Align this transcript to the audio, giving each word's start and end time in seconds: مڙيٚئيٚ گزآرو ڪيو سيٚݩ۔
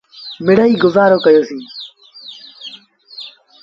مڙيٚئيٚ 0.45 0.81
گزآرو 0.83 1.17
ڪيو 1.25 1.41
سيٚݩ۔ 1.47 1.67